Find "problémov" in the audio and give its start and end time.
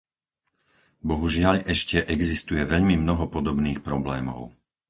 3.87-4.39